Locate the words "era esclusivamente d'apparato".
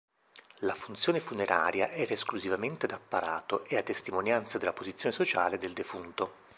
1.91-3.65